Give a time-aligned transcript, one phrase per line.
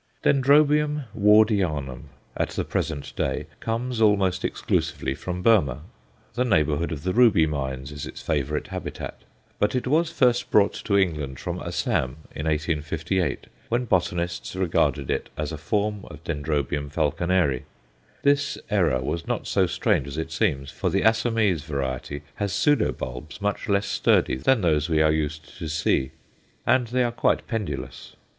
[0.23, 2.05] Dendrobium Wardianum,
[2.35, 5.83] at the present day, comes almost exclusively from Burmah
[6.33, 9.21] the neighbourhood of the Ruby Mines is its favourite habitat.
[9.59, 15.29] But it was first brought to England from Assam in 1858, when botanists regarded it
[15.37, 16.33] as a form of D.
[16.33, 17.65] Falconeri.
[18.23, 22.91] This error was not so strange as its seems, for the Assamese variety has pseudo
[22.91, 26.09] bulbs much less sturdy than those we are used to see,
[26.65, 28.15] and they are quite pendulous.